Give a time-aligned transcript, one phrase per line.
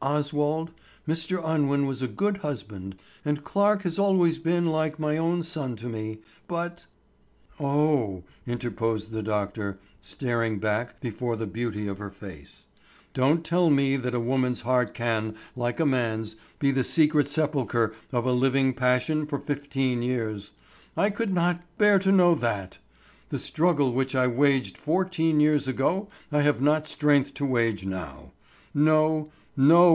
[0.00, 0.70] "Oswald,
[1.08, 1.44] Mr.
[1.44, 5.88] Unwin was a good husband and Clarke has always been like an own son to
[5.88, 6.86] me, but——"
[7.58, 12.66] "Oh," interposed the doctor, starting back before the beauty of her face,
[13.12, 17.92] "don't tell me that a woman's heart can, like a man's, be the secret sepulchre
[18.12, 20.52] of a living passion for fifteen years.
[20.96, 22.78] I could not bear to know that!
[23.30, 28.30] The struggle which I waged fourteen years ago I have not strength to wage now.
[28.72, 29.32] No!
[29.60, 29.78] no!